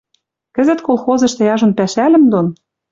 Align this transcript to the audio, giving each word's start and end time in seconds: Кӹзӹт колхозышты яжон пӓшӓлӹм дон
Кӹзӹт 0.55 0.79
колхозышты 0.87 1.43
яжон 1.53 1.71
пӓшӓлӹм 1.77 2.23
дон 2.31 2.47